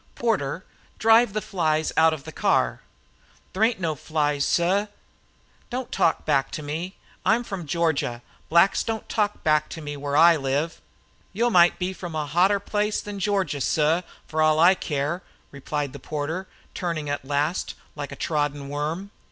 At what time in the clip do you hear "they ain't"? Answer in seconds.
3.53-3.79